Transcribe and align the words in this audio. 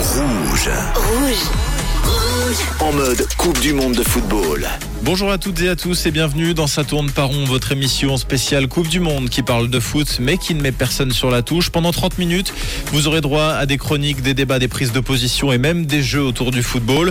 Rouge. 0.00 0.70
Rouge. 0.94 2.58
En 2.80 2.92
mode 2.92 3.26
Coupe 3.38 3.58
du 3.60 3.72
Monde 3.72 3.94
de 3.94 4.02
football. 4.02 4.68
Bonjour 5.04 5.32
à 5.32 5.38
toutes 5.38 5.60
et 5.60 5.68
à 5.68 5.74
tous 5.74 6.06
et 6.06 6.12
bienvenue 6.12 6.54
dans 6.54 6.68
Sa 6.68 6.84
tourne 6.84 7.10
par 7.10 7.26
rond, 7.26 7.44
votre 7.44 7.72
émission 7.72 8.16
spéciale 8.16 8.68
Coupe 8.68 8.86
du 8.86 9.00
Monde 9.00 9.30
qui 9.30 9.42
parle 9.42 9.68
de 9.68 9.80
foot 9.80 10.18
mais 10.20 10.38
qui 10.38 10.54
ne 10.54 10.62
met 10.62 10.70
personne 10.70 11.10
sur 11.10 11.28
la 11.28 11.42
touche. 11.42 11.70
Pendant 11.70 11.90
30 11.90 12.18
minutes, 12.18 12.54
vous 12.92 13.08
aurez 13.08 13.20
droit 13.20 13.46
à 13.46 13.66
des 13.66 13.78
chroniques, 13.78 14.22
des 14.22 14.32
débats, 14.32 14.60
des 14.60 14.68
prises 14.68 14.92
de 14.92 15.00
position 15.00 15.52
et 15.52 15.58
même 15.58 15.86
des 15.86 16.04
jeux 16.04 16.22
autour 16.22 16.52
du 16.52 16.62
football. 16.62 17.10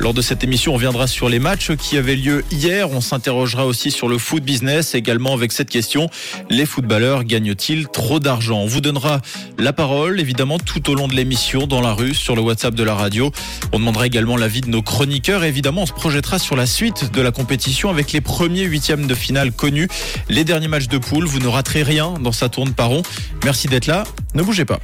Lors 0.00 0.12
de 0.12 0.20
cette 0.20 0.44
émission, 0.44 0.74
on 0.74 0.76
viendra 0.76 1.06
sur 1.06 1.30
les 1.30 1.38
matchs 1.38 1.74
qui 1.76 1.96
avaient 1.96 2.14
lieu 2.14 2.44
hier. 2.50 2.90
On 2.90 3.00
s'interrogera 3.00 3.64
aussi 3.64 3.90
sur 3.90 4.06
le 4.06 4.18
foot 4.18 4.44
business 4.44 4.94
également 4.94 5.32
avec 5.32 5.52
cette 5.52 5.70
question. 5.70 6.10
Les 6.50 6.66
footballeurs 6.66 7.24
gagnent-ils 7.24 7.88
trop 7.88 8.20
d'argent? 8.20 8.58
On 8.58 8.66
vous 8.66 8.82
donnera 8.82 9.22
la 9.58 9.72
parole 9.72 10.20
évidemment 10.20 10.58
tout 10.58 10.90
au 10.90 10.94
long 10.94 11.08
de 11.08 11.14
l'émission 11.14 11.66
dans 11.66 11.80
la 11.80 11.94
rue, 11.94 12.12
sur 12.12 12.36
le 12.36 12.42
WhatsApp 12.42 12.74
de 12.74 12.84
la 12.84 12.94
radio. 12.94 13.32
On 13.72 13.78
demandera 13.78 14.06
également 14.06 14.36
l'avis 14.36 14.60
de 14.60 14.68
nos 14.68 14.82
chroniqueurs. 14.82 15.42
évidemment, 15.42 15.84
on 15.84 15.86
se 15.86 15.92
projettera 15.92 16.38
sur 16.38 16.54
la 16.54 16.66
suite 16.66 17.10
de 17.14 17.22
la 17.22 17.29
compétition 17.30 17.90
avec 17.90 18.12
les 18.12 18.20
premiers 18.20 18.64
huitièmes 18.64 19.06
de 19.06 19.14
finale 19.14 19.52
connus, 19.52 19.88
les 20.28 20.44
derniers 20.44 20.68
matchs 20.68 20.88
de 20.88 20.98
poule. 20.98 21.26
Vous 21.26 21.38
ne 21.38 21.48
raterez 21.48 21.82
rien 21.82 22.14
dans 22.20 22.32
sa 22.32 22.48
tourne 22.48 22.72
par 22.72 22.88
rond. 22.88 23.02
Merci 23.44 23.68
d'être 23.68 23.86
là. 23.86 24.04
Ne 24.34 24.42
bougez 24.42 24.64
pas. 24.64 24.80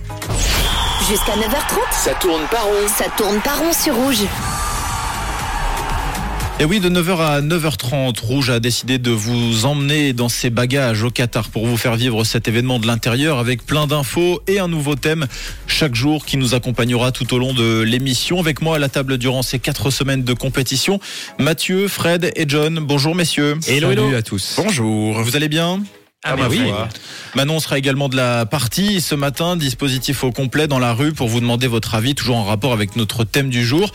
Jusqu'à 1.09 1.32
9h30. 1.32 2.05
Ça 2.05 2.14
tourne 2.14 2.42
par 2.50 2.64
rond. 2.64 2.88
Ça 2.88 3.05
tourne 3.16 3.41
par 3.41 3.59
rond 3.59 3.72
sur 3.72 3.95
rouge. 3.95 4.24
Et 6.59 6.65
oui, 6.65 6.80
de 6.80 6.88
9h 6.88 7.19
à 7.19 7.42
9h30, 7.42 8.19
Rouge 8.24 8.48
a 8.48 8.60
décidé 8.60 8.97
de 8.97 9.10
vous 9.10 9.66
emmener 9.66 10.14
dans 10.14 10.30
ses 10.30 10.48
bagages 10.48 11.02
au 11.02 11.10
Qatar 11.10 11.51
pour 11.51 11.66
vous 11.66 11.77
faire 11.77 11.97
vivre 11.97 12.24
cet 12.24 12.48
événement 12.48 12.78
de 12.78 12.87
l'intérieur 12.87 13.38
avec 13.38 13.66
plein 13.66 13.87
d'infos 13.87 14.41
et 14.47 14.59
un 14.59 14.66
nouveau 14.66 14.95
thème 14.95 15.27
chaque 15.66 15.95
jour 15.95 16.24
qui 16.24 16.38
nous 16.38 16.55
accompagnera 16.55 17.12
tout 17.12 17.34
au 17.34 17.39
long 17.39 17.53
de 17.53 17.83
l'émission. 17.83 18.41
Avec 18.41 18.62
moi 18.62 18.77
à 18.77 18.78
la 18.78 18.89
table 18.89 19.19
durant 19.19 19.42
ces 19.42 19.58
quatre 19.58 19.91
semaines 19.91 20.25
de 20.25 20.33
compétition, 20.33 20.98
Mathieu, 21.39 21.89
Fred 21.89 22.33
et 22.34 22.47
John. 22.48 22.78
Bonjour 22.80 23.14
messieurs. 23.14 23.58
Hello, 23.69 23.91
Salut 23.91 24.17
à 24.17 24.23
tous. 24.23 24.55
Bonjour. 24.56 25.20
Vous 25.20 25.36
allez 25.36 25.50
bien? 25.50 25.83
Ah, 26.25 26.36
bah 26.36 26.47
oui. 26.48 26.73
Manon 27.34 27.61
sera 27.61 27.77
également 27.77 28.08
de 28.08 28.17
la 28.17 28.47
partie 28.47 29.02
ce 29.02 29.14
matin, 29.14 29.56
dispositif 29.56 30.25
au 30.25 30.33
complet 30.33 30.67
dans 30.67 30.78
la 30.78 30.95
rue 30.95 31.12
pour 31.12 31.28
vous 31.28 31.41
demander 31.41 31.67
votre 31.67 31.95
avis, 31.95 32.14
toujours 32.14 32.36
en 32.36 32.45
rapport 32.45 32.73
avec 32.73 32.97
notre 32.97 33.25
thème 33.25 33.50
du 33.50 33.62
jour. 33.62 33.92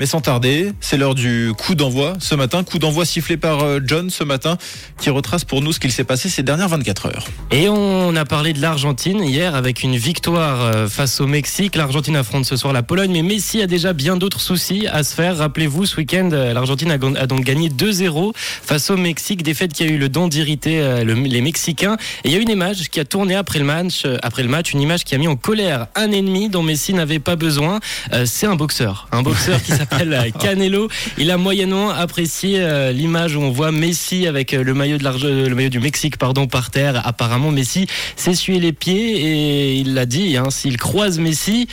Mais 0.00 0.06
sans 0.06 0.22
tarder, 0.22 0.72
c'est 0.80 0.96
l'heure 0.96 1.14
du 1.14 1.52
coup 1.58 1.74
d'envoi 1.74 2.14
ce 2.18 2.34
matin. 2.34 2.64
Coup 2.64 2.78
d'envoi 2.78 3.04
sifflé 3.04 3.36
par 3.36 3.60
euh, 3.60 3.78
John 3.84 4.08
ce 4.08 4.24
matin, 4.24 4.56
qui 4.98 5.10
retrace 5.10 5.44
pour 5.44 5.60
nous 5.60 5.72
ce 5.72 5.80
qu'il 5.80 5.92
s'est 5.92 6.02
passé 6.02 6.30
ces 6.30 6.42
dernières 6.42 6.70
24 6.70 7.06
heures. 7.06 7.26
Et 7.50 7.68
on 7.68 8.16
a 8.16 8.24
parlé 8.24 8.54
de 8.54 8.60
l'Argentine 8.62 9.22
hier 9.22 9.54
avec 9.54 9.82
une 9.82 9.96
victoire 9.96 10.62
euh, 10.62 10.88
face 10.88 11.20
au 11.20 11.26
Mexique. 11.26 11.76
L'Argentine 11.76 12.16
affronte 12.16 12.46
ce 12.46 12.56
soir 12.56 12.72
la 12.72 12.82
Pologne, 12.82 13.12
mais 13.12 13.22
Messi 13.22 13.60
a 13.60 13.66
déjà 13.66 13.92
bien 13.92 14.16
d'autres 14.16 14.40
soucis 14.40 14.86
à 14.90 15.04
se 15.04 15.14
faire. 15.14 15.36
Rappelez-vous, 15.36 15.84
ce 15.84 15.98
week-end, 15.98 16.30
euh, 16.32 16.54
l'Argentine 16.54 16.90
a 16.90 17.26
donc 17.26 17.44
gagné 17.44 17.68
2-0 17.68 18.32
face 18.34 18.88
au 18.88 18.96
Mexique. 18.96 19.42
Défaite 19.42 19.74
qui 19.74 19.82
a 19.82 19.86
eu 19.86 19.98
le 19.98 20.08
don 20.08 20.26
d'irriter 20.26 21.04
les 21.04 21.40
Mexicains. 21.42 21.96
Et 22.24 22.28
il 22.28 22.32
y 22.32 22.36
a 22.36 22.38
une 22.38 22.48
image 22.48 22.88
qui 22.88 22.98
a 22.98 23.04
tourné 23.04 23.34
après 23.34 23.58
le 23.58 23.66
match, 23.66 24.06
après 24.22 24.42
le 24.42 24.48
match, 24.48 24.72
une 24.72 24.80
image 24.80 25.04
qui 25.04 25.14
a 25.14 25.18
mis 25.18 25.28
en 25.28 25.36
colère 25.36 25.88
un 25.96 26.10
ennemi 26.12 26.48
dont 26.48 26.62
Messi 26.62 26.94
n'avait 26.94 27.18
pas 27.18 27.36
besoin. 27.36 27.80
C'est 28.24 28.46
un 28.46 28.56
boxeur, 28.56 29.08
un 29.12 29.22
boxeur 29.22 29.62
qui 29.62 29.72
s'appelle 29.82 30.32
Canelo. 30.38 30.88
Il 31.18 31.30
a 31.30 31.36
moyennement 31.36 31.90
apprécié 31.90 32.58
euh, 32.60 32.92
l'image 32.92 33.36
où 33.36 33.40
on 33.40 33.50
voit 33.50 33.72
Messi 33.72 34.26
avec 34.26 34.54
euh, 34.54 34.62
le 34.62 34.74
maillot 34.74 34.98
de 34.98 35.48
le 35.48 35.54
maillot 35.54 35.68
du 35.68 35.80
Mexique 35.80 36.18
pardon 36.18 36.46
par 36.46 36.70
terre. 36.70 37.06
Apparemment 37.06 37.50
Messi 37.50 37.86
s'essuyait 38.16 38.60
les 38.60 38.72
pieds 38.72 39.20
et 39.20 39.74
il 39.76 39.94
l'a 39.94 40.06
dit 40.06 40.36
hein, 40.36 40.50
s'il 40.50 40.76
croise 40.76 41.18
Messi 41.18 41.68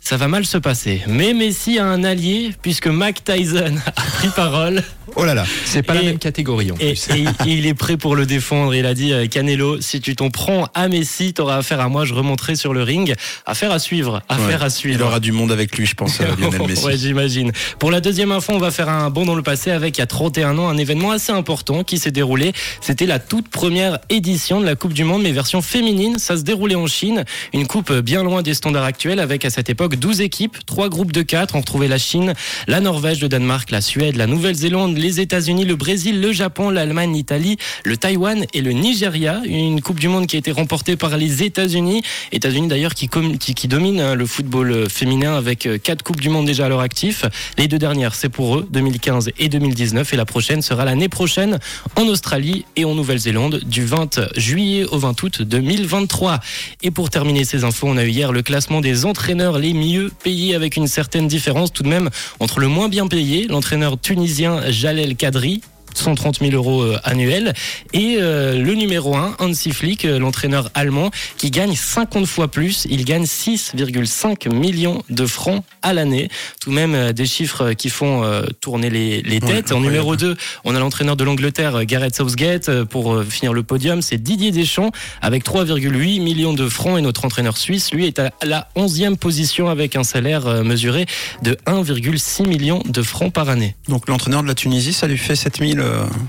ça 0.00 0.16
va 0.16 0.28
mal 0.28 0.46
se 0.46 0.58
passer. 0.58 1.02
Mais 1.06 1.34
Messi 1.34 1.78
a 1.78 1.84
un 1.84 2.04
allié 2.04 2.52
puisque 2.62 2.86
Mac 2.86 3.22
Tyson 3.22 3.76
a 3.86 3.92
pris 3.92 4.28
parole. 4.28 4.82
Oh 5.16 5.24
là 5.24 5.34
là, 5.34 5.44
c'est 5.64 5.82
pas 5.82 5.94
la 5.94 6.02
même 6.02 6.18
catégorie 6.18 6.72
en 6.72 6.76
plus. 6.76 7.08
Et, 7.10 7.24
il 7.46 7.66
est 7.66 7.74
prêt 7.74 7.96
pour 7.96 8.16
le 8.16 8.26
défendre. 8.26 8.74
Il 8.74 8.86
a 8.86 8.94
dit 8.94 9.12
euh, 9.12 9.26
Canelo, 9.26 9.80
si 9.80 10.00
tu 10.00 10.16
t'en 10.16 10.30
prends 10.30 10.68
à 10.74 10.88
Messi, 10.88 11.32
t'auras 11.34 11.58
affaire 11.58 11.80
à 11.80 11.88
moi. 11.88 12.04
Je 12.04 12.14
remonterai 12.14 12.56
sur 12.56 12.72
le 12.72 12.82
ring. 12.82 13.14
Affaire 13.46 13.72
à 13.72 13.78
suivre. 13.78 14.22
Affaire 14.28 14.62
à 14.62 14.70
suivre. 14.70 14.98
Il 14.98 15.02
aura 15.02 15.20
du 15.20 15.32
monde 15.32 15.52
avec 15.52 15.76
lui, 15.76 15.86
je 15.86 15.94
pense, 15.94 16.18
Lionel 16.20 16.62
Messi. 16.66 16.84
ouais, 16.84 16.96
j'imagine. 16.96 17.52
Pour 17.78 17.90
la 17.90 18.00
deuxième 18.00 18.32
info, 18.32 18.52
on 18.54 18.58
va 18.58 18.70
faire 18.70 18.88
un 18.88 19.10
bond 19.10 19.24
dans 19.24 19.34
le 19.34 19.42
passé 19.42 19.70
avec 19.70 19.98
il 19.98 20.00
y 20.00 20.02
a 20.02 20.06
31 20.06 20.58
ans 20.58 20.68
un 20.68 20.76
événement 20.76 21.10
assez 21.10 21.32
important 21.32 21.84
qui 21.84 21.98
s'est 21.98 22.10
déroulé. 22.10 22.52
C'était 22.80 23.06
la 23.06 23.18
toute 23.18 23.48
première 23.48 23.98
édition 24.08 24.60
de 24.60 24.66
la 24.66 24.76
Coupe 24.76 24.92
du 24.92 25.04
Monde, 25.04 25.22
mais 25.22 25.32
version 25.32 25.62
féminine. 25.62 26.18
Ça 26.18 26.36
se 26.36 26.42
déroulait 26.42 26.74
en 26.74 26.86
Chine. 26.86 27.24
Une 27.52 27.66
coupe 27.66 27.92
bien 27.92 28.22
loin 28.22 28.42
des 28.42 28.54
standards 28.54 28.84
actuels 28.84 29.20
avec 29.20 29.44
à 29.44 29.50
cette 29.50 29.70
époque 29.70 29.96
12 29.96 30.20
équipes, 30.20 30.58
3 30.66 30.88
groupes 30.88 31.12
de 31.12 31.22
4. 31.22 31.54
On 31.56 31.60
retrouvait 31.60 31.88
la 31.88 31.98
Chine, 31.98 32.34
la 32.66 32.80
Norvège, 32.80 33.20
le 33.20 33.28
Danemark, 33.28 33.70
la 33.70 33.80
Suède, 33.80 34.16
la 34.16 34.26
Nouvelle-Zélande, 34.26 34.96
les 35.00 35.20
États-Unis, 35.20 35.64
le 35.64 35.76
Brésil, 35.76 36.20
le 36.20 36.32
Japon, 36.32 36.70
l'Allemagne, 36.70 37.12
l'Italie, 37.12 37.56
le 37.84 37.96
Taïwan 37.96 38.44
et 38.54 38.60
le 38.60 38.72
Nigeria. 38.72 39.40
Une 39.44 39.80
Coupe 39.80 39.98
du 39.98 40.08
Monde 40.08 40.26
qui 40.26 40.36
a 40.36 40.38
été 40.38 40.52
remportée 40.52 40.96
par 40.96 41.16
les 41.16 41.42
États-Unis. 41.42 42.02
États-Unis 42.32 42.68
d'ailleurs 42.68 42.94
qui, 42.94 43.08
qui, 43.08 43.68
dominent 43.68 44.00
hein, 44.00 44.14
le 44.14 44.26
football 44.26 44.70
euh, 44.72 44.88
féminin 44.88 45.34
avec 45.34 45.68
4 45.82 45.90
euh, 45.90 46.04
Coupes 46.04 46.20
du 46.20 46.28
Monde 46.28 46.46
déjà 46.46 46.66
à 46.66 46.68
leur 46.68 46.80
actif. 46.80 47.24
Les 47.58 47.66
deux 47.66 47.78
dernières, 47.78 48.14
c'est 48.14 48.28
pour 48.28 48.58
eux, 48.58 48.68
2015 48.70 49.30
et 49.38 49.48
2019. 49.48 50.12
Et 50.12 50.16
la 50.16 50.24
prochaine 50.24 50.62
sera 50.62 50.84
l'année 50.84 51.08
prochaine 51.08 51.58
en 51.96 52.06
Australie 52.06 52.64
et 52.76 52.84
en 52.84 52.94
Nouvelle-Zélande 52.94 53.60
du 53.64 53.84
20 53.84 54.20
juillet 54.36 54.84
au 54.84 54.98
20 54.98 55.22
août 55.22 55.42
2023. 55.42 56.40
Et 56.82 56.90
pour 56.90 57.10
terminer 57.10 57.44
ces 57.44 57.64
infos, 57.64 57.88
on 57.88 57.96
a 57.96 58.04
eu 58.04 58.10
hier 58.10 58.32
le 58.32 58.42
classement 58.42 58.80
des 58.80 59.04
entraîneurs 59.04 59.58
les 59.58 59.72
mieux 59.72 60.10
payés 60.22 60.54
avec 60.54 60.76
une 60.76 60.86
certaine 60.86 61.28
différence 61.28 61.72
tout 61.72 61.82
de 61.82 61.88
même 61.88 62.10
entre 62.38 62.60
le 62.60 62.68
moins 62.68 62.88
bien 62.88 63.06
payé, 63.06 63.46
l'entraîneur 63.48 63.98
tunisien 64.00 64.60
Jalel 64.90 65.14
Kadri, 65.14 65.62
130 65.94 66.40
000 66.40 66.52
euros 66.52 66.82
euh, 66.82 66.98
annuels. 67.04 67.52
Et 67.92 68.16
euh, 68.18 68.62
le 68.62 68.74
numéro 68.74 69.16
1, 69.16 69.36
Hansi 69.38 69.72
Flick, 69.72 70.04
euh, 70.04 70.18
l'entraîneur 70.18 70.70
allemand, 70.74 71.10
qui 71.36 71.50
gagne 71.50 71.74
50 71.74 72.26
fois 72.26 72.48
plus. 72.48 72.86
Il 72.90 73.04
gagne 73.04 73.24
6,5 73.24 74.52
millions 74.54 75.02
de 75.10 75.26
francs 75.26 75.64
à 75.82 75.92
l'année. 75.92 76.28
Tout 76.60 76.70
de 76.70 76.74
même 76.74 77.12
des 77.12 77.26
chiffres 77.26 77.72
qui 77.72 77.88
font 77.88 78.22
tourner 78.60 78.90
les, 78.90 79.22
les 79.22 79.40
têtes. 79.40 79.72
en 79.72 79.80
numéro 79.80 80.16
2, 80.16 80.36
on 80.64 80.74
a 80.74 80.78
l'entraîneur 80.78 81.16
de 81.16 81.24
l'Angleterre, 81.24 81.84
Gareth 81.84 82.16
Southgate. 82.16 82.84
Pour 82.84 83.22
finir 83.24 83.52
le 83.52 83.62
podium, 83.62 84.02
c'est 84.02 84.18
Didier 84.18 84.50
Deschamps 84.50 84.90
avec 85.22 85.44
3,8 85.44 86.20
millions 86.22 86.52
de 86.52 86.68
francs. 86.68 86.98
Et 86.98 87.02
notre 87.02 87.24
entraîneur 87.24 87.56
suisse, 87.56 87.92
lui, 87.92 88.06
est 88.06 88.18
à 88.18 88.30
la 88.42 88.68
11e 88.76 89.16
position 89.16 89.68
avec 89.68 89.96
un 89.96 90.04
salaire 90.04 90.62
mesuré 90.64 91.06
de 91.42 91.56
1,6 91.66 92.46
million 92.46 92.82
de 92.86 93.02
francs 93.02 93.32
par 93.32 93.48
année. 93.48 93.74
Donc 93.88 94.08
l'entraîneur 94.08 94.42
de 94.42 94.48
la 94.48 94.54
Tunisie, 94.54 94.92
ça 94.92 95.06
lui 95.06 95.18
fait 95.18 95.36
7000 95.36 95.79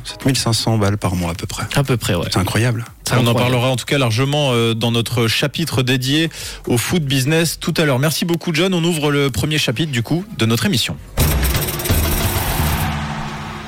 7500 0.04 0.78
balles 0.78 0.98
par 0.98 1.16
mois 1.16 1.32
à 1.32 1.34
peu 1.34 1.48
près. 1.48 1.64
À 1.76 1.84
peu 1.84 1.98
près, 1.98 2.16
ouais. 2.16 2.28
C'est 2.32 2.40
incroyable. 2.40 2.86
On 3.14 3.28
en 3.28 3.34
parlera 3.34 3.70
en 3.70 3.76
tout 3.76 3.86
cas 3.86 3.98
largement 3.98 4.52
euh, 4.54 4.74
dans 4.74 4.92
notre 4.92 5.28
chapitre 5.28 5.84
dédié 5.84 6.30
au 6.68 6.78
foot 6.78 7.04
business 7.04 7.60
tout 7.60 7.74
à 7.78 7.86
l'heure. 7.86 8.00
Merci 8.00 8.26
beaucoup 8.26 8.54
John. 8.54 8.74
On 8.74 8.84
ouvre 8.84 9.12
le 9.12 9.30
premier 9.30 9.58
chapitre 9.58 9.92
du 9.92 10.04
coup 10.04 10.26
de 10.38 10.46
notre 10.46 10.66
émission. 10.66 10.96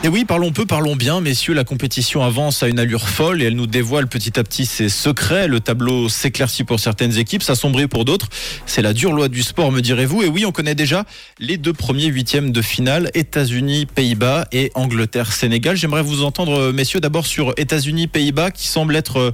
Et 0.05 0.09
oui, 0.09 0.25
parlons 0.25 0.51
peu, 0.51 0.65
parlons 0.65 0.97
bien, 0.97 1.21
messieurs. 1.21 1.53
La 1.53 1.63
compétition 1.63 2.23
avance 2.23 2.61
à 2.61 2.67
une 2.67 2.77
allure 2.77 3.07
folle 3.07 3.41
et 3.41 3.45
elle 3.45 3.55
nous 3.55 3.67
dévoile 3.67 4.09
petit 4.09 4.37
à 4.37 4.43
petit 4.43 4.65
ses 4.65 4.89
secrets. 4.89 5.47
Le 5.47 5.61
tableau 5.61 6.09
s'éclaircit 6.09 6.65
pour 6.65 6.81
certaines 6.81 7.17
équipes, 7.17 7.41
s'assombrit 7.41 7.87
pour 7.87 8.03
d'autres. 8.03 8.27
C'est 8.65 8.81
la 8.81 8.91
dure 8.91 9.13
loi 9.13 9.29
du 9.29 9.41
sport, 9.43 9.71
me 9.71 9.79
direz-vous. 9.79 10.21
Et 10.23 10.27
oui, 10.27 10.45
on 10.45 10.51
connaît 10.51 10.75
déjà 10.75 11.05
les 11.39 11.55
deux 11.55 11.71
premiers 11.71 12.07
huitièmes 12.07 12.51
de 12.51 12.61
finale 12.61 13.11
États-Unis, 13.13 13.85
Pays-Bas 13.85 14.45
et 14.51 14.73
Angleterre, 14.75 15.31
Sénégal. 15.31 15.77
J'aimerais 15.77 16.03
vous 16.03 16.25
entendre, 16.25 16.73
messieurs, 16.73 16.99
d'abord 16.99 17.25
sur 17.25 17.53
États-Unis, 17.55 18.07
Pays-Bas, 18.07 18.51
qui 18.51 18.67
semble 18.67 18.97
être 18.97 19.19
euh, 19.19 19.31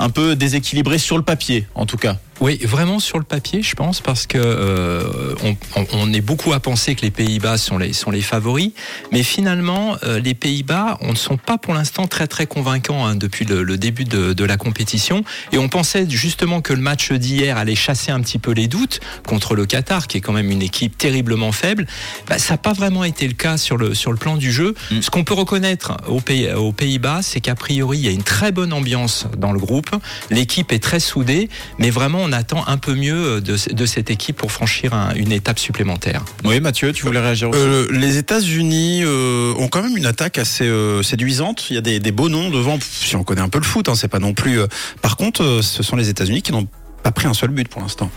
un 0.00 0.10
peu 0.10 0.34
déséquilibré 0.34 0.98
sur 0.98 1.16
le 1.16 1.22
papier, 1.22 1.68
en 1.76 1.86
tout 1.86 1.96
cas. 1.96 2.18
Oui, 2.40 2.58
vraiment 2.62 3.00
sur 3.00 3.18
le 3.18 3.24
papier, 3.24 3.62
je 3.62 3.74
pense, 3.74 4.00
parce 4.00 4.28
que 4.28 4.38
euh, 4.38 5.34
on, 5.42 5.86
on, 5.92 6.12
est 6.12 6.20
beaucoup 6.20 6.52
à 6.52 6.60
penser 6.60 6.94
que 6.94 7.02
les 7.02 7.10
Pays-Bas 7.10 7.58
sont 7.58 7.78
les 7.78 7.92
sont 7.92 8.12
les 8.12 8.22
favoris, 8.22 8.70
mais 9.10 9.24
finalement 9.24 9.96
euh, 10.04 10.20
les 10.20 10.34
Pays-Bas, 10.34 10.98
on 11.00 11.10
ne 11.10 11.16
sont 11.16 11.36
pas 11.36 11.58
pour 11.58 11.74
l'instant 11.74 12.06
très 12.06 12.28
très 12.28 12.46
convaincants 12.46 13.04
hein, 13.04 13.16
depuis 13.16 13.44
le, 13.44 13.64
le 13.64 13.76
début 13.76 14.04
de, 14.04 14.34
de, 14.34 14.44
la 14.44 14.56
compétition, 14.56 15.24
et 15.50 15.58
on 15.58 15.68
pensait 15.68 16.08
justement 16.08 16.60
que 16.60 16.72
le 16.72 16.80
match 16.80 17.10
d'hier 17.10 17.56
allait 17.56 17.74
chasser 17.74 18.12
un 18.12 18.20
petit 18.20 18.38
peu 18.38 18.52
les 18.52 18.68
doutes 18.68 19.00
contre 19.26 19.56
le 19.56 19.66
Qatar, 19.66 20.06
qui 20.06 20.18
est 20.18 20.20
quand 20.20 20.32
même 20.32 20.52
une 20.52 20.62
équipe 20.62 20.96
terriblement 20.96 21.50
faible. 21.50 21.86
Bah, 22.28 22.38
ça 22.38 22.54
n'a 22.54 22.58
pas 22.58 22.72
vraiment 22.72 23.02
été 23.02 23.26
le 23.26 23.34
cas 23.34 23.56
sur 23.56 23.76
le 23.76 23.94
sur 23.94 24.12
le 24.12 24.18
plan 24.18 24.36
du 24.36 24.52
jeu. 24.52 24.76
Mm. 24.92 25.02
Ce 25.02 25.10
qu'on 25.10 25.24
peut 25.24 25.34
reconnaître 25.34 25.96
aux 26.06 26.20
Pays 26.20 26.52
aux 26.52 26.72
Pays-Bas, 26.72 27.22
c'est 27.22 27.40
qu'a 27.40 27.56
priori 27.56 27.98
il 27.98 28.04
y 28.04 28.08
a 28.08 28.12
une 28.12 28.22
très 28.22 28.52
bonne 28.52 28.72
ambiance 28.72 29.26
dans 29.36 29.50
le 29.50 29.58
groupe, 29.58 29.90
l'équipe 30.30 30.70
est 30.70 30.78
très 30.82 31.00
soudée, 31.00 31.48
mais 31.78 31.90
vraiment 31.90 32.27
on 32.28 32.32
attend 32.32 32.66
un 32.66 32.76
peu 32.76 32.94
mieux 32.94 33.40
de, 33.40 33.56
de 33.72 33.86
cette 33.86 34.10
équipe 34.10 34.36
pour 34.36 34.52
franchir 34.52 34.92
une 35.16 35.32
étape 35.32 35.58
supplémentaire. 35.58 36.24
Oui, 36.44 36.60
Mathieu, 36.60 36.92
tu 36.92 37.04
voulais 37.04 37.20
réagir 37.20 37.50
aussi 37.50 37.58
euh, 37.58 37.86
Les 37.90 38.18
États-Unis 38.18 39.02
euh, 39.04 39.54
ont 39.58 39.68
quand 39.68 39.82
même 39.82 39.96
une 39.96 40.06
attaque 40.06 40.38
assez 40.38 40.64
euh, 40.64 41.02
séduisante. 41.02 41.70
Il 41.70 41.74
y 41.74 41.78
a 41.78 41.80
des, 41.80 42.00
des, 42.00 42.12
beaux 42.12 42.28
noms 42.28 42.50
devant. 42.50 42.78
Si 42.80 43.16
on 43.16 43.24
connaît 43.24 43.40
un 43.40 43.48
peu 43.48 43.58
le 43.58 43.64
foot, 43.64 43.88
hein, 43.88 43.94
c'est 43.94 44.08
pas 44.08 44.18
non 44.18 44.34
plus. 44.34 44.60
par 45.02 45.16
contre, 45.16 45.60
ce 45.62 45.82
sont 45.82 45.96
les 45.96 46.08
États-Unis 46.08 46.42
qui 46.42 46.52
n'ont 46.52 46.68
pas 47.02 47.12
pris 47.12 47.26
un 47.26 47.34
seul 47.34 47.50
but 47.50 47.68
pour 47.68 47.80
l'instant. 47.80 48.10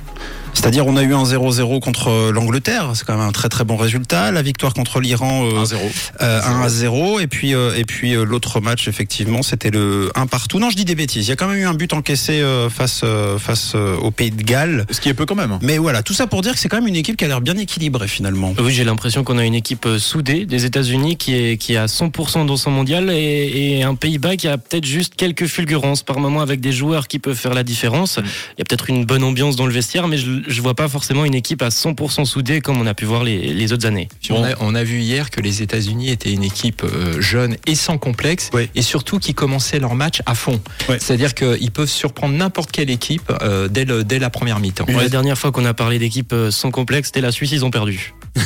C'est-à-dire, 0.53 0.85
on 0.85 0.97
a 0.97 1.01
eu 1.03 1.13
un 1.15 1.23
0-0 1.23 1.79
contre 1.79 2.09
euh, 2.09 2.31
l'Angleterre, 2.31 2.91
c'est 2.93 3.05
quand 3.05 3.17
même 3.17 3.25
un 3.25 3.31
très 3.31 3.47
très 3.47 3.63
bon 3.63 3.77
résultat. 3.77 4.31
La 4.31 4.41
victoire 4.41 4.73
contre 4.73 4.99
l'Iran, 4.99 5.45
euh, 5.45 5.63
1-0. 5.63 5.75
euh, 6.21 6.41
1 6.43 6.61
à 6.61 6.69
0 6.69 7.19
et 7.21 7.27
puis 7.27 7.55
euh, 7.55 7.73
et 7.77 7.85
puis 7.85 8.13
euh, 8.15 8.25
l'autre 8.25 8.59
match 8.59 8.89
effectivement 8.89 9.43
c'était 9.43 9.71
le 9.71 10.11
1 10.13 10.27
partout. 10.27 10.59
Non, 10.59 10.69
je 10.69 10.75
dis 10.75 10.83
des 10.83 10.93
bêtises. 10.93 11.25
Il 11.25 11.29
y 11.29 11.31
a 11.31 11.37
quand 11.37 11.47
même 11.47 11.57
eu 11.57 11.65
un 11.65 11.73
but 11.73 11.93
encaissé 11.93 12.41
euh, 12.41 12.69
face 12.69 13.01
euh, 13.05 13.39
face 13.39 13.71
euh, 13.75 13.95
au 13.95 14.11
Pays 14.11 14.29
de 14.31 14.43
Galles. 14.43 14.85
Ce 14.91 14.99
qui 14.99 15.07
est 15.07 15.13
peu 15.13 15.25
quand 15.25 15.35
même. 15.35 15.57
Mais 15.61 15.77
voilà, 15.77 16.03
tout 16.03 16.13
ça 16.13 16.27
pour 16.27 16.41
dire 16.41 16.51
que 16.51 16.59
c'est 16.59 16.67
quand 16.67 16.77
même 16.77 16.87
une 16.87 16.97
équipe 16.97 17.15
qui 17.15 17.23
a 17.23 17.29
l'air 17.29 17.41
bien 17.41 17.57
équilibrée 17.57 18.09
finalement. 18.09 18.53
Oui, 18.59 18.73
j'ai 18.73 18.83
l'impression 18.83 19.23
qu'on 19.23 19.37
a 19.37 19.45
une 19.45 19.55
équipe 19.55 19.85
euh, 19.85 19.99
soudée 19.99 20.45
des 20.45 20.65
États-Unis 20.65 21.15
qui 21.15 21.33
est 21.33 21.57
qui 21.57 21.73
est 21.73 21.77
à 21.77 21.85
100% 21.85 22.45
dans 22.45 22.57
son 22.57 22.71
mondial 22.71 23.09
et, 23.09 23.77
et 23.79 23.83
un 23.83 23.95
Pays-Bas 23.95 24.35
qui 24.35 24.49
a 24.49 24.57
peut-être 24.57 24.85
juste 24.85 25.15
quelques 25.15 25.45
fulgurances 25.47 26.03
par 26.03 26.19
moment 26.19 26.41
avec 26.41 26.59
des 26.59 26.73
joueurs 26.73 27.07
qui 27.07 27.19
peuvent 27.19 27.37
faire 27.37 27.53
la 27.53 27.63
différence. 27.63 28.17
Mm. 28.17 28.23
Il 28.57 28.59
y 28.59 28.61
a 28.63 28.65
peut-être 28.65 28.89
une 28.89 29.05
bonne 29.05 29.23
ambiance 29.23 29.55
dans 29.55 29.65
le 29.65 29.73
vestiaire, 29.73 30.09
mais 30.11 30.17
je, 30.17 30.29
je 30.47 30.61
vois 30.61 30.75
pas 30.75 30.87
forcément 30.87 31.25
une 31.25 31.33
équipe 31.33 31.61
à 31.63 31.69
100% 31.69 32.25
soudée 32.25 32.61
comme 32.61 32.79
on 32.79 32.85
a 32.85 32.93
pu 32.93 33.05
voir 33.05 33.23
les, 33.23 33.53
les 33.53 33.73
autres 33.73 33.87
années. 33.87 34.09
On, 34.29 34.43
a, 34.43 34.49
on 34.59 34.75
a 34.75 34.83
vu 34.83 34.99
hier 34.99 35.29
que 35.31 35.41
les 35.41 35.61
États-Unis 35.63 36.09
étaient 36.09 36.31
une 36.33 36.43
équipe 36.43 36.83
euh, 36.83 37.19
jeune 37.21 37.55
et 37.65 37.75
sans 37.75 37.97
complexe, 37.97 38.49
Oui. 38.53 38.69
et 38.75 38.81
surtout 38.81 39.17
qui 39.19 39.33
commençaient 39.33 39.79
leur 39.79 39.95
match 39.95 40.21
à 40.25 40.35
fond. 40.35 40.61
Oui. 40.89 40.95
C'est-à-dire 40.99 41.33
qu'ils 41.33 41.71
peuvent 41.71 41.89
surprendre 41.89 42.35
n'importe 42.35 42.71
quelle 42.71 42.89
équipe 42.89 43.31
euh, 43.41 43.67
dès, 43.67 43.85
le- 43.85 44.03
dès 44.03 44.19
la 44.19 44.29
première 44.29 44.59
mi-temps. 44.59 44.85
La 44.87 45.09
dernière 45.09 45.37
fois 45.37 45.51
qu'on 45.51 45.65
a 45.65 45.73
parlé 45.73 45.97
d'équipe 45.99 46.33
euh, 46.33 46.51
sans 46.51 46.69
complexe, 46.71 47.07
c'était 47.07 47.21
la 47.21 47.31
Suisse, 47.31 47.51
ils 47.51 47.65
ont 47.65 47.71
perdu. 47.71 48.13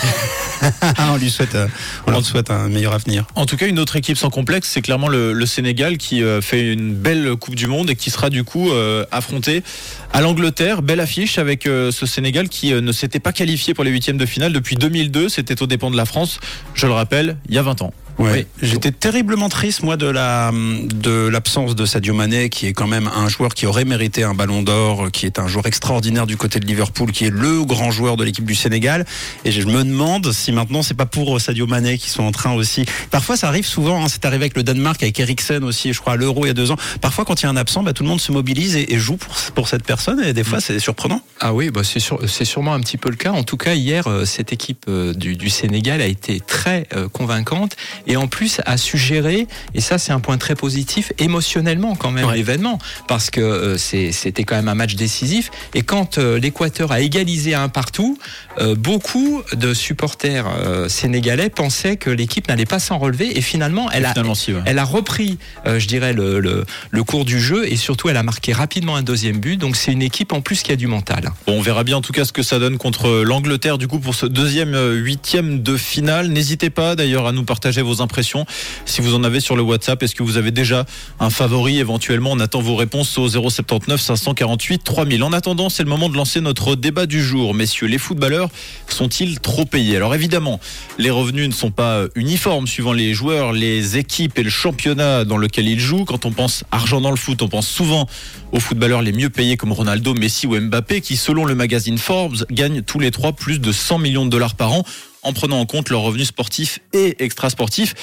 On 1.00 1.18
lui 1.18 1.30
souhaite 1.30 1.56
euh, 1.56 2.22
souhaite 2.22 2.50
un 2.50 2.70
meilleur 2.70 2.94
avenir. 2.94 3.26
En 3.36 3.46
tout 3.46 3.58
cas, 3.58 3.68
une 3.68 3.80
autre 3.80 3.96
équipe 3.96 4.18
sans 4.18 4.30
complexe, 4.30 4.70
c'est 4.72 4.82
clairement 4.82 5.08
le, 5.08 5.46
Sénégal 5.46 5.98
qui 5.98 6.24
euh, 6.24 6.42
fait 6.42 6.74
une 6.74 6.94
belle 6.94 7.36
Coupe 7.36 7.56
du 7.56 7.68
Monde 7.68 7.92
et 7.92 7.96
qui 7.96 8.10
sera 8.10 8.30
du 8.30 8.44
coup 8.44 8.72
euh, 8.72 9.06
affronté 9.12 9.64
à 10.12 10.22
l'Angleterre. 10.22 10.82
Belle 10.82 11.00
affiche 11.00 11.38
avec 11.38 11.64
ce 11.64 12.06
Sénégal 12.06 12.50
qui 12.50 12.74
ne 12.74 12.92
s'était 12.92 13.20
pas 13.20 13.32
qualifié 13.32 13.74
pour 13.74 13.84
les 13.84 13.92
huitièmes 13.92 14.18
de 14.18 14.26
finale 14.26 14.54
depuis 14.54 14.76
2002. 14.76 15.30
C'était 15.30 15.62
aux 15.62 15.68
dépens 15.68 15.92
de 15.92 15.98
la 15.98 16.06
France, 16.06 16.40
je 16.74 16.88
le 16.88 16.94
rappelle, 16.94 17.38
il 17.48 17.56
y 17.56 17.58
a 17.58 17.62
20 17.62 17.82
ans. 17.82 17.94
Ouais. 18.18 18.48
J'étais 18.62 18.92
terriblement 18.92 19.50
triste 19.50 19.84
moi 19.84 19.98
de 19.98 20.08
la 20.08 20.52
de 20.54 21.28
l'absence 21.28 21.76
de 21.76 21.86
Sadio 21.86 22.14
Mané 22.14 22.50
qui 22.50 22.68
est 22.68 22.74
quand 22.74 22.88
même 22.88 23.10
un 23.14 23.28
joueur 23.28 23.54
qui 23.54 23.66
aurait 23.66 23.86
mérité 23.86 24.24
un 24.24 24.34
ballon 24.34 24.64
d'or, 24.64 25.12
qui 25.12 25.26
est 25.26 25.40
un 25.40 25.48
joueur 25.48 25.66
extraordinaire 25.66 26.26
du 26.26 26.38
côté 26.38 26.60
de 26.60 26.66
Liverpool, 26.66 27.12
qui 27.12 27.26
est 27.26 27.30
le 27.30 27.64
grand 27.64 27.92
joueur 27.92 28.16
de 28.18 28.24
l'équipe 28.24 28.46
du 28.46 28.56
Sénégal 28.56 29.06
et 29.44 29.52
je 29.52 29.66
me 29.68 29.84
demande 29.84 30.32
si 30.32 30.52
maintenant 30.52 30.82
c'est 30.82 30.94
pas 30.94 31.06
pour 31.06 31.40
Sadio 31.42 31.68
Mané 31.68 31.98
qui 31.98 32.10
sont 32.10 32.24
en 32.24 32.32
train 32.32 32.54
aussi. 32.54 32.86
Parfois 33.12 33.38
ça 33.38 33.48
arrive 33.48 33.66
souvent, 33.66 34.04
hein, 34.04 34.08
c'est 34.08 34.26
arrivé 34.26 34.44
avec 34.46 34.56
le 34.56 34.64
Danemark 34.64 35.04
avec 35.04 35.20
Eriksen 35.20 35.64
aussi, 35.64 35.94
je 35.94 36.00
crois 36.00 36.14
à 36.14 36.16
l'Euro 36.16 36.46
il 36.46 36.48
y 36.48 36.52
a 36.52 36.54
deux 36.54 36.72
ans. 36.72 36.78
Parfois 37.02 37.26
quand 37.26 37.42
il 37.42 37.46
y 37.46 37.48
a 37.48 37.50
un 37.50 37.58
absent, 37.58 37.84
bah, 37.84 37.94
tout 37.94 38.04
le 38.04 38.10
monde 38.10 38.22
se 38.22 38.32
mobilise 38.32 38.76
et, 38.76 38.94
et 38.94 39.00
joue 39.00 39.18
pour 39.18 39.36
pour 39.54 39.68
cette 39.68 39.84
personne 39.84 40.24
et 40.24 40.34
des 40.34 40.44
fois 40.44 40.62
c'est 40.62 40.80
surprenant. 40.80 41.22
Ah 41.42 41.54
oui, 41.54 41.70
bah 41.70 41.82
c'est 41.84 42.00
sûr, 42.00 42.20
c'est 42.28 42.46
sûrement 42.46 42.74
un 42.74 42.80
petit 42.80 42.98
peu 42.98 43.10
le 43.10 43.16
cas. 43.18 43.32
En 43.32 43.44
tout 43.44 43.58
cas, 43.58 43.74
hier, 43.74 44.08
euh, 44.08 44.26
cette 44.26 44.54
équipe 44.54 44.86
euh, 44.88 45.14
du, 45.14 45.36
du 45.36 45.50
Sénégal 45.50 46.02
a 46.02 46.06
été 46.06 46.40
très 46.40 46.88
euh, 46.96 47.10
convaincante 47.10 47.76
et 48.08 48.18
en 48.18 48.28
plus 48.28 48.62
a 48.66 48.78
su 48.78 48.98
gérer, 48.98 49.48
et 49.74 49.82
ça 49.82 49.98
c'est 49.98 50.12
un 50.12 50.20
point 50.20 50.38
très 50.38 50.56
positif, 50.56 51.12
émotionnellement 51.18 51.96
quand 51.96 52.12
même 52.12 52.26
Ouais. 52.28 52.36
l'événement, 52.38 52.80
parce 53.08 53.30
que 53.30 53.42
euh, 53.42 53.78
c'était 53.78 54.44
quand 54.44 54.56
même 54.56 54.68
un 54.70 54.76
match 54.76 54.96
décisif. 54.96 55.52
Et 55.74 55.82
quand 55.84 56.18
euh, 56.18 56.40
l'Équateur 56.40 56.92
a 56.92 57.02
égalisé 57.02 57.54
à 57.54 57.62
un 57.62 57.70
partout, 57.70 58.18
euh, 58.60 58.76
beaucoup 58.76 59.42
de 59.54 59.74
supporters 59.74 60.46
euh, 60.48 60.88
sénégalais 60.90 61.50
pensaient 61.50 61.98
que 61.98 62.10
l'équipe 62.10 62.48
n'allait 62.48 62.66
pas 62.66 62.80
s'en 62.80 62.98
relever, 62.98 63.38
et 63.38 63.42
finalement, 63.42 63.90
elle 63.92 64.06
a, 64.06 64.10
Finalement, 64.14 64.36
si, 64.36 64.54
ouais. 64.54 64.62
elle 64.66 64.80
a 64.80 64.86
repris, 64.86 65.38
euh, 65.68 65.80
je 65.80 65.88
dirais, 65.88 66.14
le, 66.14 66.40
le, 66.40 66.66
le 66.90 67.04
cours 67.04 67.26
du 67.26 67.40
jeu, 67.40 67.72
et 67.72 67.76
surtout, 67.76 68.10
elle 68.10 68.18
a 68.18 68.24
marqué 68.24 68.54
rapidement 68.54 68.96
un 68.96 69.04
deuxième 69.04 69.38
but. 69.40 69.58
Donc 69.58 69.76
c'est 69.76 69.92
une 69.92 70.02
équipe 70.02 70.32
en 70.34 70.42
plus 70.42 70.62
qui 70.64 70.72
a 70.72 70.76
du 70.76 70.88
mental. 70.88 71.32
Bon, 71.48 71.54
on 71.58 71.62
verra 71.62 71.84
bien 71.84 71.98
en 71.98 72.02
tout 72.02 72.14
cas 72.14 72.26
ce 72.26 72.32
que 72.34 72.44
ça 72.44 72.60
donne 72.60 72.78
contre 72.78 73.24
l'Angleterre 73.24 73.78
du 73.78 73.88
coup 73.88 74.00
pour 74.00 74.16
ce 74.16 74.26
deuxième 74.26 74.74
euh, 74.74 74.94
huitième 74.94 75.62
de 75.62 75.78
finale. 75.78 76.30
N'hésitez 76.30 76.70
pas 76.70 76.96
d'ailleurs 76.96 77.28
à 77.28 77.32
nous 77.32 77.44
partager 77.44 77.82
vos 77.82 77.95
impressions 78.02 78.46
si 78.86 79.02
vous 79.02 79.16
en 79.16 79.24
avez 79.24 79.40
sur 79.40 79.56
le 79.56 79.62
WhatsApp. 79.62 80.02
Est-ce 80.04 80.16
que 80.16 80.24
vous 80.24 80.38
avez 80.38 80.52
déjà 80.52 80.86
un 81.20 81.30
favori 81.30 81.80
éventuellement 81.80 82.32
On 82.32 82.40
attend 82.40 82.62
vos 82.62 82.76
réponses 82.76 83.18
au 83.18 83.28
079 83.28 84.00
548 84.00 84.84
3000. 84.84 85.24
En 85.24 85.34
attendant, 85.34 85.70
c'est 85.70 85.84
le 85.84 85.90
moment 85.90 86.10
de 86.10 86.16
lancer 86.16 86.42
notre 86.42 86.76
débat 86.76 87.06
du 87.06 87.24
jour. 87.24 87.54
Messieurs, 87.54 87.88
les 87.88 87.98
footballeurs 87.98 88.50
sont-ils 88.88 89.40
trop 89.40 89.66
payés? 89.66 89.96
Alors 89.96 90.16
évidemment, 90.16 90.60
les 90.98 91.10
revenus 91.10 91.48
ne 91.48 91.54
sont 91.54 91.72
pas 91.72 91.98
euh, 91.98 92.08
uniformes 92.16 92.68
suivant 92.68 92.94
les 92.94 93.14
joueurs, 93.14 93.54
les 93.54 93.98
équipes 93.98 94.38
et 94.38 94.44
le 94.44 94.50
championnat 94.50 95.26
dans 95.26 95.38
lequel 95.38 95.68
ils 95.68 95.80
jouent. 95.80 96.06
Quand 96.06 96.26
on 96.26 96.32
pense 96.32 96.64
argent 96.72 97.02
dans 97.02 97.12
le 97.12 97.18
foot, 97.18 97.42
on 97.42 97.48
pense 97.48 97.68
souvent 97.68 98.08
aux 98.52 98.60
footballeurs 98.60 99.02
les 99.02 99.12
mieux 99.12 99.30
payés 99.30 99.58
comme 99.58 99.72
Ronaldo, 99.72 100.14
Messi 100.14 100.48
ou 100.48 100.60
Mbappé, 100.60 101.02
qui 101.02 101.18
selon 101.18 101.46
le 101.46 101.56
magazine 101.56 101.98
Forbes 101.98 102.46
gagnent 102.52 102.82
tous 102.82 103.00
les 103.00 103.12
trois 103.12 103.34
plus 103.34 103.60
de 103.60 103.72
100 103.72 104.00
millions 104.00 104.26
de 104.26 104.30
dollars 104.30 104.56
par 104.56 104.74
an 104.74 104.84
en 105.26 105.34
prenant 105.34 105.60
en 105.60 105.66
compte 105.66 105.90
leurs 105.90 106.02
revenus 106.02 106.28
sportifs 106.28 106.80
et 106.94 107.24
extrasportifs. 107.24 107.94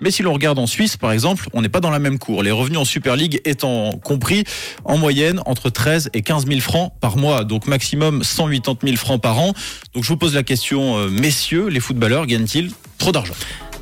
Mais 0.00 0.10
si 0.10 0.22
l'on 0.22 0.32
regarde 0.32 0.58
en 0.58 0.66
Suisse, 0.66 0.96
par 0.96 1.12
exemple, 1.12 1.48
on 1.54 1.62
n'est 1.62 1.68
pas 1.68 1.80
dans 1.80 1.90
la 1.90 2.00
même 2.00 2.18
cour. 2.18 2.42
Les 2.42 2.50
revenus 2.50 2.78
en 2.78 2.84
Super 2.84 3.16
League 3.16 3.40
étant 3.44 3.92
compris 3.92 4.44
en 4.84 4.98
moyenne 4.98 5.40
entre 5.46 5.70
13 5.70 6.10
et 6.12 6.22
15 6.22 6.46
000 6.46 6.60
francs 6.60 6.92
par 7.00 7.16
mois, 7.16 7.44
donc 7.44 7.66
maximum 7.66 8.22
180 8.22 8.78
000 8.84 8.96
francs 8.96 9.22
par 9.22 9.38
an. 9.38 9.54
Donc 9.94 10.02
je 10.02 10.08
vous 10.08 10.16
pose 10.16 10.34
la 10.34 10.42
question, 10.42 10.98
euh, 10.98 11.08
messieurs, 11.08 11.68
les 11.68 11.80
footballeurs 11.80 12.26
gagnent-ils 12.26 12.72
trop 12.98 13.12
d'argent? 13.12 13.34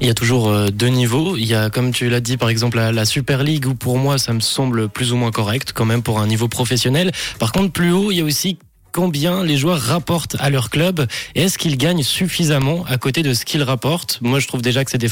Il 0.03 0.07
y 0.07 0.11
a 0.11 0.15
toujours 0.15 0.49
euh, 0.49 0.69
deux 0.69 0.89
niveaux. 0.89 1.37
Il 1.37 1.45
y 1.45 1.55
a, 1.55 1.69
comme 1.69 1.93
tu 1.93 2.09
l'as 2.09 2.21
dit, 2.21 2.39
par 2.39 2.49
exemple, 2.49 2.79
la, 2.79 2.91
la 2.91 3.05
Super 3.05 3.43
League, 3.43 3.67
où 3.67 3.75
pour 3.75 3.99
moi, 3.99 4.17
ça 4.17 4.33
me 4.33 4.41
semble 4.41 4.89
plus 4.89 5.13
ou 5.13 5.17
moins 5.17 5.31
correct, 5.31 5.73
quand 5.75 5.85
même, 5.85 6.03
pour 6.03 6.21
un 6.21 6.27
niveau 6.27 6.49
professionnel. 6.49 7.13
Par 7.39 7.53
contre, 7.53 7.71
plus 7.71 7.93
haut, 7.93 8.11
il 8.11 8.17
y 8.17 8.21
a 8.21 8.25
aussi 8.25 8.59
combien 8.93 9.45
les 9.45 9.57
joueurs 9.57 9.81
rapportent 9.81 10.37
à 10.39 10.51
leur 10.51 10.71
club 10.71 11.07
et 11.35 11.43
est-ce 11.43 11.59
qu'ils 11.59 11.77
gagnent 11.77 12.03
suffisamment 12.03 12.85
à 12.89 12.99
côté 12.99 13.23
de 13.23 13.35
ce 13.35 13.45
qu'ils 13.45 13.63
rapportent? 13.63 14.19
Moi, 14.21 14.39
je 14.41 14.49
trouve 14.49 14.63
déjà 14.63 14.85
que 14.85 14.91
c'est 14.91 14.99
des 14.99 15.09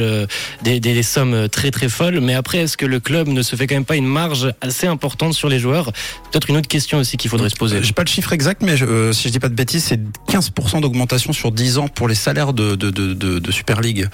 euh, 0.00 1.02
sommes 1.02 1.48
très 1.48 1.70
très 1.70 1.88
folles. 1.88 2.20
Mais 2.20 2.34
après, 2.34 2.58
est-ce 2.58 2.76
que 2.76 2.86
le 2.86 3.00
club 3.00 3.28
ne 3.28 3.42
se 3.42 3.56
fait 3.56 3.66
quand 3.66 3.74
même 3.74 3.84
pas 3.84 3.96
une 3.96 4.06
marge 4.06 4.52
assez 4.60 4.86
importante 4.86 5.34
sur 5.34 5.48
les 5.48 5.58
joueurs? 5.58 5.92
Peut-être 6.30 6.50
une 6.50 6.56
autre 6.56 6.68
question 6.68 6.98
aussi 6.98 7.16
qu'il 7.16 7.30
faudrait 7.30 7.50
se 7.50 7.56
poser. 7.56 7.82
J'ai 7.82 7.92
pas 7.92 8.04
le 8.04 8.08
chiffre 8.08 8.32
exact, 8.32 8.62
mais 8.62 8.80
euh, 8.82 9.12
si 9.12 9.28
je 9.28 9.32
dis 9.32 9.38
pas 9.38 9.48
de 9.48 9.54
bêtises, 9.54 9.84
c'est 9.84 10.00
15% 10.28 10.80
d'augmentation 10.80 11.32
sur 11.32 11.52
10 11.52 11.78
ans 11.78 11.88
pour 11.88 12.08
les 12.08 12.14
salaires 12.14 12.52
de 12.52 13.50
Super 13.50 13.80
League. 13.80 14.08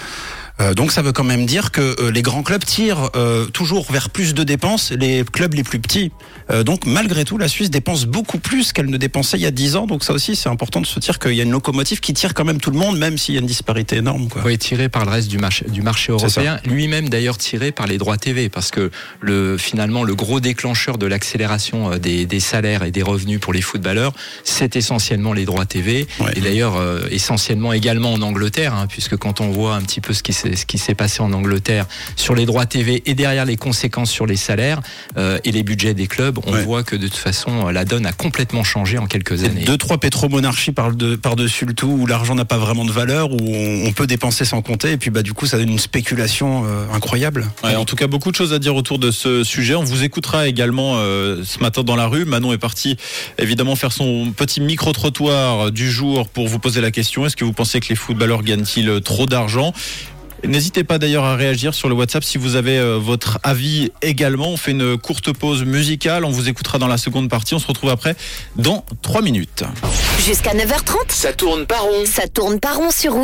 Euh, 0.60 0.74
donc 0.74 0.92
ça 0.92 1.02
veut 1.02 1.12
quand 1.12 1.24
même 1.24 1.46
dire 1.46 1.70
que 1.70 1.96
euh, 2.00 2.10
les 2.10 2.22
grands 2.22 2.42
clubs 2.42 2.64
tirent 2.64 3.10
euh, 3.16 3.46
toujours 3.46 3.90
vers 3.90 4.10
plus 4.10 4.34
de 4.34 4.44
dépenses, 4.44 4.92
les 4.92 5.24
clubs 5.24 5.54
les 5.54 5.64
plus 5.64 5.78
petits. 5.80 6.12
Euh, 6.50 6.62
donc 6.62 6.84
malgré 6.86 7.24
tout, 7.24 7.38
la 7.38 7.48
Suisse 7.48 7.70
dépense 7.70 8.04
beaucoup 8.04 8.38
plus 8.38 8.72
qu'elle 8.72 8.90
ne 8.90 8.96
dépensait 8.96 9.38
il 9.38 9.42
y 9.42 9.46
a 9.46 9.50
10 9.50 9.76
ans. 9.76 9.86
Donc 9.86 10.04
ça 10.04 10.12
aussi, 10.12 10.36
c'est 10.36 10.48
important 10.48 10.80
de 10.80 10.86
se 10.86 10.98
dire 11.00 11.18
qu'il 11.18 11.32
y 11.34 11.40
a 11.40 11.44
une 11.44 11.50
locomotive 11.52 12.00
qui 12.00 12.12
tire 12.12 12.34
quand 12.34 12.44
même 12.44 12.60
tout 12.60 12.70
le 12.70 12.78
monde, 12.78 12.98
même 12.98 13.16
s'il 13.18 13.34
y 13.34 13.38
a 13.38 13.40
une 13.40 13.46
disparité 13.46 13.96
énorme. 13.96 14.28
Quoi. 14.28 14.42
Oui, 14.44 14.58
tiré 14.58 14.88
par 14.88 15.04
le 15.04 15.10
reste 15.10 15.28
du 15.28 15.38
marché, 15.38 15.64
du 15.68 15.80
marché 15.82 16.12
européen, 16.12 16.58
lui-même 16.66 17.08
d'ailleurs 17.08 17.38
tiré 17.38 17.72
par 17.72 17.86
les 17.86 17.96
droits 17.98 18.18
TV, 18.18 18.48
parce 18.48 18.70
que 18.70 18.90
le, 19.20 19.56
finalement 19.56 20.04
le 20.04 20.14
gros 20.14 20.40
déclencheur 20.40 20.98
de 20.98 21.06
l'accélération 21.06 21.96
des, 21.96 22.26
des 22.26 22.40
salaires 22.40 22.82
et 22.82 22.90
des 22.90 23.02
revenus 23.02 23.40
pour 23.40 23.52
les 23.52 23.62
footballeurs, 23.62 24.12
c'est 24.44 24.76
essentiellement 24.76 25.32
les 25.32 25.44
droits 25.44 25.64
TV, 25.66 26.06
Ouais. 26.20 26.32
et 26.36 26.40
d'ailleurs 26.40 26.76
euh, 26.76 27.00
essentiellement 27.10 27.72
également 27.72 28.12
en 28.12 28.20
Angleterre, 28.22 28.74
hein, 28.74 28.86
puisque 28.88 29.16
quand 29.16 29.40
on 29.40 29.50
voit 29.50 29.74
un 29.76 29.80
petit 29.82 30.00
peu 30.00 30.12
ce 30.12 30.22
qui 30.22 30.32
s'est 30.32 30.41
ce 30.56 30.66
qui 30.66 30.78
s'est 30.78 30.94
passé 30.94 31.22
en 31.22 31.32
Angleterre 31.32 31.86
sur 32.16 32.34
les 32.34 32.46
droits 32.46 32.66
TV 32.66 33.02
et 33.06 33.14
derrière 33.14 33.44
les 33.44 33.56
conséquences 33.56 34.10
sur 34.10 34.26
les 34.26 34.36
salaires 34.36 34.80
euh, 35.16 35.38
et 35.44 35.52
les 35.52 35.62
budgets 35.62 35.94
des 35.94 36.06
clubs, 36.06 36.38
on 36.46 36.52
Ouais. 36.52 36.62
voit 36.64 36.82
que 36.82 36.96
de 36.96 37.06
toute 37.08 37.16
façon 37.16 37.68
euh, 37.68 37.72
la 37.72 37.84
donne 37.84 38.04
a 38.06 38.12
complètement 38.12 38.64
changé 38.64 38.98
en 38.98 39.06
quelques 39.06 39.44
années. 39.44 39.64
Deux, 39.64 39.76
trois 39.78 39.98
pétromonarchies 39.98 40.72
par 40.72 40.92
de, 40.92 41.16
par-dessus 41.16 41.64
le 41.66 41.72
tout, 41.74 41.86
où 41.88 42.06
l'argent 42.06 42.34
n'a 42.34 42.44
pas 42.44 42.58
vraiment 42.58 42.84
de 42.84 42.92
valeur, 42.92 43.30
où 43.32 43.38
on, 43.40 43.86
on 43.86 43.92
peut 43.92 44.06
dépenser 44.06 44.44
sans 44.44 44.60
compter, 44.62 44.92
et 44.92 44.96
puis 44.96 45.10
bah 45.10 45.22
du 45.22 45.32
coup 45.32 45.46
ça 45.46 45.58
donne 45.58 45.70
une 45.70 45.78
spéculation 45.78 46.64
euh, 46.66 46.84
incroyable. 46.92 47.46
Ouais, 47.64 47.74
en 47.76 47.84
tout 47.84 47.96
cas, 47.96 48.06
beaucoup 48.06 48.30
de 48.30 48.36
choses 48.36 48.52
à 48.52 48.58
dire 48.58 48.74
autour 48.76 48.98
de 48.98 49.10
ce 49.10 49.44
sujet. 49.44 49.74
On 49.74 49.84
vous 49.84 50.02
écoutera 50.04 50.46
également 50.48 50.94
euh, 50.96 51.42
ce 51.44 51.58
matin 51.60 51.82
dans 51.82 51.96
la 51.96 52.06
rue. 52.06 52.24
Manon 52.24 52.52
est 52.52 52.58
parti 52.58 52.96
évidemment 53.38 53.76
faire 53.76 53.92
son 53.92 54.32
petit 54.36 54.60
micro-trottoir 54.60 55.70
du 55.70 55.90
jour 55.90 56.28
pour 56.28 56.48
vous 56.48 56.58
poser 56.58 56.80
la 56.80 56.90
question. 56.90 57.26
Est-ce 57.26 57.36
que 57.36 57.44
vous 57.44 57.52
pensez 57.52 57.80
que 57.80 57.88
les 57.88 57.94
footballeurs 57.96 58.42
gagnent-ils 58.42 59.00
trop 59.02 59.26
d'argent? 59.26 59.72
N'hésitez 60.44 60.82
pas 60.82 60.98
d'ailleurs 60.98 61.24
à 61.24 61.36
réagir 61.36 61.72
sur 61.74 61.88
le 61.88 61.94
WhatsApp 61.94 62.24
si 62.24 62.36
vous 62.36 62.56
avez 62.56 62.76
euh, 62.78 62.98
votre 62.98 63.38
avis 63.44 63.92
également. 64.02 64.48
On 64.48 64.56
fait 64.56 64.72
une 64.72 64.98
courte 64.98 65.32
pause 65.32 65.64
musicale. 65.64 66.24
On 66.24 66.30
vous 66.30 66.48
écoutera 66.48 66.78
dans 66.78 66.88
la 66.88 66.98
seconde 66.98 67.28
partie. 67.30 67.54
On 67.54 67.58
se 67.60 67.66
retrouve 67.66 67.90
après 67.90 68.16
dans 68.56 68.84
3 69.02 69.22
minutes. 69.22 69.62
Jusqu'à 70.24 70.52
9h30, 70.54 71.10
Ça 71.10 71.32
tourne 71.32 71.66
par 71.66 71.82
rond. 71.82 72.04
ça 72.06 72.26
tourne 72.26 72.58
par 72.58 72.76
rond 72.76 72.90
sur. 72.90 73.14